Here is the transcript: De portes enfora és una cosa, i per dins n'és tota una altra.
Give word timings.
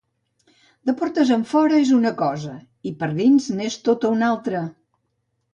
De 0.89 0.95
portes 1.01 1.33
enfora 1.35 1.77
és 1.83 1.91
una 1.97 2.13
cosa, 2.23 2.55
i 2.93 2.97
per 3.03 3.13
dins 3.21 3.51
n'és 3.61 3.81
tota 3.91 4.15
una 4.19 4.31
altra. 4.35 4.65